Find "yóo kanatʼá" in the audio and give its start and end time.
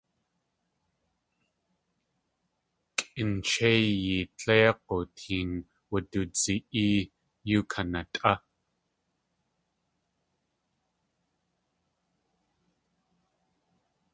7.49-8.33